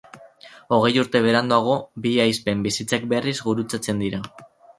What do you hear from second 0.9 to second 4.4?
urte beranduago, bi ahizpen bizitzak berriz gurutzatzen dira.